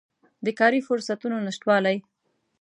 [0.45, 1.97] د کاري فرصتونو نشتوالی